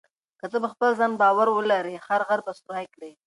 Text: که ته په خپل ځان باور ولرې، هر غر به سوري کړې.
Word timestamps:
که 0.39 0.45
ته 0.51 0.57
په 0.63 0.69
خپل 0.73 0.89
ځان 0.99 1.11
باور 1.21 1.47
ولرې، 1.51 1.95
هر 2.07 2.21
غر 2.27 2.39
به 2.45 2.51
سوري 2.59 2.85
کړې. 2.93 3.11